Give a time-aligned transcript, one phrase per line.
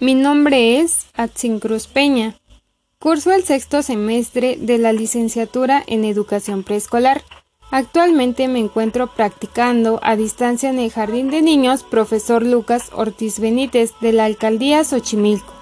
[0.00, 2.36] Mi nombre es Atzin Cruz Peña.
[3.00, 7.24] Curso el sexto semestre de la licenciatura en educación preescolar.
[7.72, 13.90] Actualmente me encuentro practicando a distancia en el Jardín de Niños Profesor Lucas Ortiz Benítez
[14.00, 15.52] de la Alcaldía Xochimilco.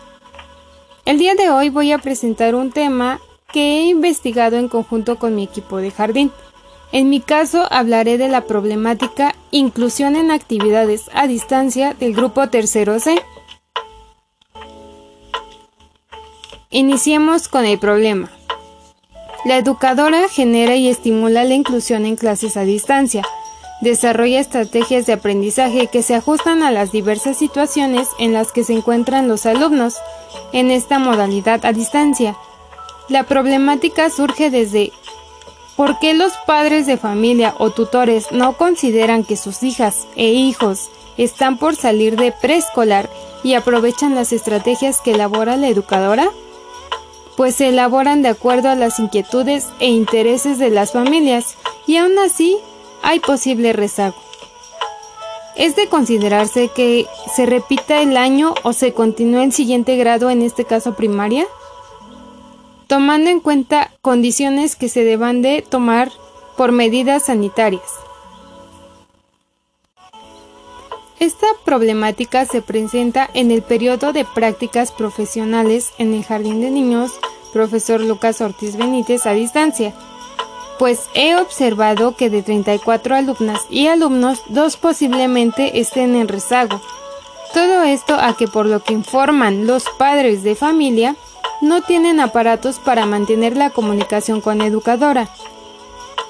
[1.07, 3.21] El día de hoy voy a presentar un tema
[3.55, 6.30] que he investigado en conjunto con mi equipo de jardín.
[6.93, 13.00] En mi caso hablaré de la problemática inclusión en actividades a distancia del grupo tercero
[13.00, 13.16] C.
[16.70, 18.29] Iniciemos con el problema.
[19.45, 23.23] La educadora genera y estimula la inclusión en clases a distancia.
[23.83, 28.73] Desarrolla estrategias de aprendizaje que se ajustan a las diversas situaciones en las que se
[28.73, 29.95] encuentran los alumnos
[30.52, 32.37] en esta modalidad a distancia.
[33.09, 34.91] La problemática surge desde
[35.77, 40.91] ¿por qué los padres de familia o tutores no consideran que sus hijas e hijos
[41.16, 43.09] están por salir de preescolar
[43.45, 46.29] y aprovechan las estrategias que elabora la educadora?
[47.37, 51.56] Pues se elaboran de acuerdo a las inquietudes e intereses de las familias
[51.87, 52.59] y aún así
[53.02, 54.16] hay posible rezago.
[55.54, 60.43] ¿Es de considerarse que se repita el año o se continúe el siguiente grado, en
[60.43, 61.46] este caso primaria?
[62.88, 66.12] Tomando en cuenta condiciones que se deban de tomar
[66.56, 68.06] por medidas sanitarias.
[71.19, 77.12] Esta problemática se presenta en el periodo de prácticas profesionales en el Jardín de Niños
[77.54, 79.94] Profesor Lucas Ortiz Benítez a distancia,
[80.78, 86.82] pues he observado que de 34 alumnas y alumnos, dos posiblemente estén en rezago.
[87.54, 91.16] Todo esto a que por lo que informan los padres de familia,
[91.62, 95.31] no tienen aparatos para mantener la comunicación con educadora.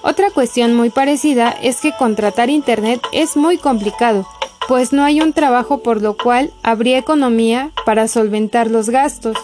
[0.02, 4.28] Otra cuestión muy parecida es que contratar Internet es muy complicado,
[4.68, 9.36] pues no hay un trabajo por lo cual habría economía para solventar los gastos.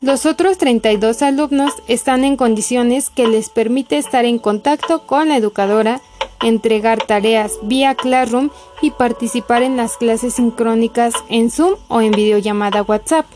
[0.00, 5.36] Los otros 32 alumnos están en condiciones que les permite estar en contacto con la
[5.36, 6.00] educadora,
[6.42, 8.50] entregar tareas vía Classroom
[8.80, 13.26] y participar en las clases sincrónicas en Zoom o en videollamada WhatsApp.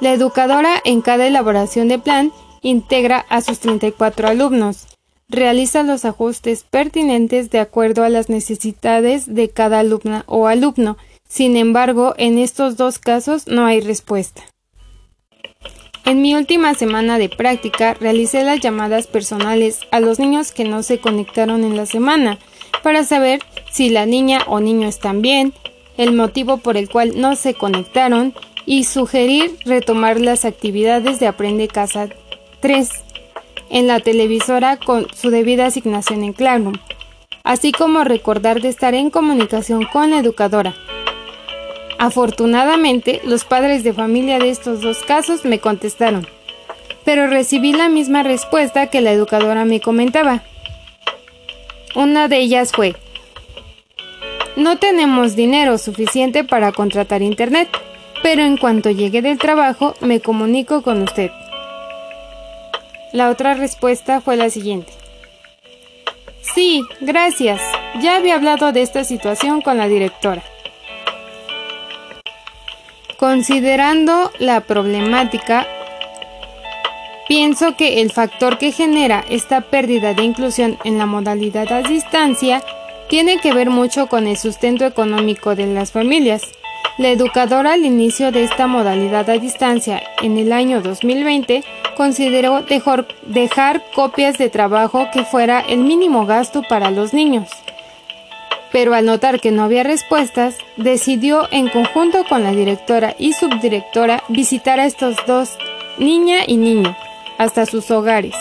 [0.00, 4.86] La educadora en cada elaboración de plan integra a sus 34 alumnos,
[5.28, 10.96] realiza los ajustes pertinentes de acuerdo a las necesidades de cada alumna o alumno.
[11.28, 14.44] Sin embargo, en estos dos casos no hay respuesta.
[16.04, 20.84] En mi última semana de práctica realicé las llamadas personales a los niños que no
[20.84, 22.38] se conectaron en la semana
[22.84, 23.40] para saber
[23.72, 25.52] si la niña o niño están bien,
[25.96, 28.34] el motivo por el cual no se conectaron
[28.66, 32.08] y sugerir retomar las actividades de Aprende Casa
[32.60, 32.88] 3
[33.70, 36.74] en la televisora con su debida asignación en Classroom,
[37.44, 40.74] así como recordar de estar en comunicación con la educadora.
[41.98, 46.26] Afortunadamente, los padres de familia de estos dos casos me contestaron,
[47.04, 50.42] pero recibí la misma respuesta que la educadora me comentaba.
[51.94, 52.94] Una de ellas fue,
[54.56, 57.68] no tenemos dinero suficiente para contratar internet,
[58.22, 61.30] pero en cuanto llegue del trabajo me comunico con usted.
[63.12, 64.92] La otra respuesta fue la siguiente.
[66.54, 67.60] Sí, gracias.
[68.00, 70.42] Ya había hablado de esta situación con la directora.
[73.18, 75.66] Considerando la problemática,
[77.28, 82.62] pienso que el factor que genera esta pérdida de inclusión en la modalidad a distancia
[83.08, 86.42] tiene que ver mucho con el sustento económico de las familias.
[86.98, 91.62] La educadora al inicio de esta modalidad a distancia en el año 2020
[91.96, 97.48] consideró dejar, dejar copias de trabajo que fuera el mínimo gasto para los niños
[98.76, 104.22] pero al notar que no había respuestas, decidió en conjunto con la directora y subdirectora
[104.28, 105.56] visitar a estos dos,
[105.96, 106.94] niña y niño,
[107.38, 108.34] hasta sus hogares.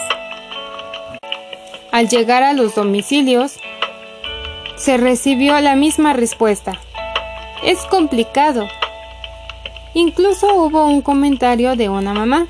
[1.91, 3.59] Al llegar a los domicilios,
[4.75, 6.73] se recibió la misma respuesta.
[7.63, 8.67] Es complicado.
[9.93, 12.47] Incluso hubo un comentario de una mamá.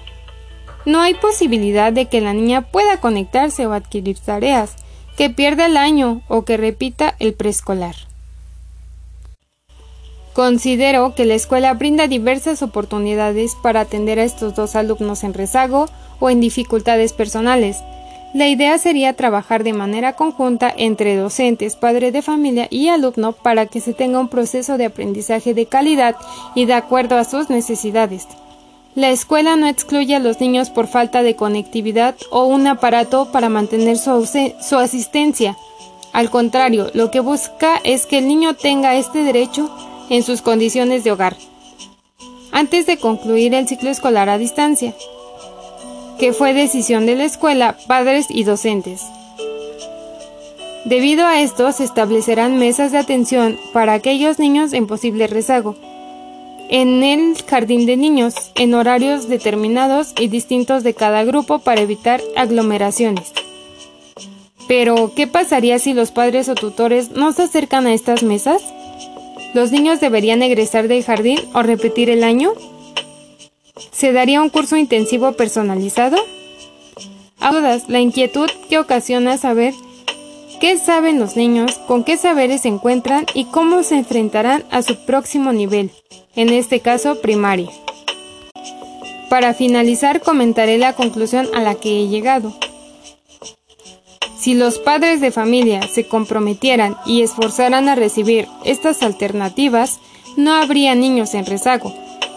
[0.85, 4.75] No hay posibilidad de que la niña pueda conectarse o adquirir tareas
[5.17, 7.95] que pierda el año o que repita el preescolar.
[10.33, 15.87] Considero que la escuela brinda diversas oportunidades para atender a estos dos alumnos en rezago
[16.19, 17.77] o en dificultades personales.
[18.33, 23.65] La idea sería trabajar de manera conjunta entre docentes, padre de familia y alumno para
[23.65, 26.17] que se tenga un proceso de aprendizaje de calidad
[26.53, 28.27] y de acuerdo a sus necesidades.
[28.95, 33.49] La escuela no excluye a los niños por falta de conectividad o un aparato para
[33.49, 35.57] mantener su, asistencia.
[36.13, 39.69] Al contrario, lo que busca es que el niño tenga este derecho
[40.09, 41.35] en sus condiciones de hogar,
[42.53, 44.95] antes de concluir el ciclo escolar a distancia,
[46.17, 49.01] que fue decisión de la escuela, padres y docentes.
[50.85, 55.75] Debido a esto, se establecerán mesas de atención para aquellos niños en posible rezago,
[56.69, 62.21] en el jardín de niños, en horarios determinados y distintos de cada grupo para evitar
[62.35, 63.31] aglomeraciones.
[64.67, 68.63] Pero, ¿qué pasaría si los padres o tutores no se acercan a estas mesas?
[69.53, 72.53] ¿Los niños deberían egresar del jardín o repetir el año?
[73.91, 76.17] ¿Se daría un curso intensivo personalizado?
[77.39, 79.73] A la inquietud que ocasiona saber
[80.59, 84.95] qué saben los niños, con qué saberes se encuentran y cómo se enfrentarán a su
[85.05, 85.91] próximo nivel,
[86.35, 87.69] en este caso primaria.
[89.29, 92.53] Para finalizar comentaré la conclusión a la que he llegado.
[94.37, 99.99] Si los padres de familia se comprometieran y esforzaran a recibir estas alternativas,
[100.37, 101.93] no habría niños en rezago.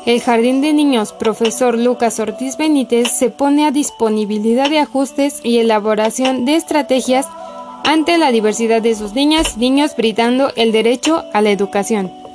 [0.06, 5.58] El Jardín de Niños Profesor Lucas Ortiz Benítez se pone a disponibilidad de ajustes y
[5.58, 7.26] elaboración de estrategias
[7.84, 12.27] ante la diversidad de sus niñas niños brindando el derecho a la educación.